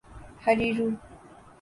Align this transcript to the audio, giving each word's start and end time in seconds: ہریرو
ہریرو 0.43 0.87